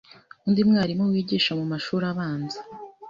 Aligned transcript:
Undi 0.47 0.61
mwalimu 0.69 1.03
wigisha 1.11 1.51
mu 1.59 1.65
mashuri 1.71 2.03
abanza 2.13 2.59